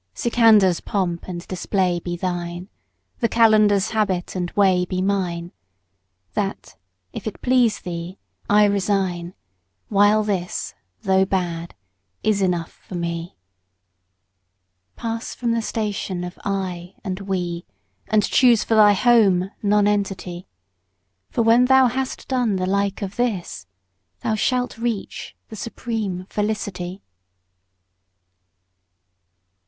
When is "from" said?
15.35-15.51